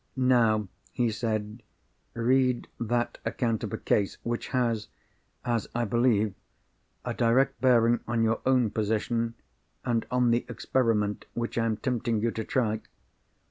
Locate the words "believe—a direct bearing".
5.85-7.99